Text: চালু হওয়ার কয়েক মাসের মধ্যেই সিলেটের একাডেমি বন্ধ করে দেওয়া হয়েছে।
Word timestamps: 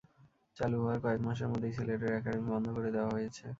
চালু 0.57 0.75
হওয়ার 0.81 0.97
কয়েক 1.03 1.21
মাসের 1.27 1.47
মধ্যেই 1.51 1.75
সিলেটের 1.77 2.11
একাডেমি 2.13 2.47
বন্ধ 2.53 2.67
করে 2.75 2.89
দেওয়া 2.95 3.11
হয়েছে। 3.15 3.45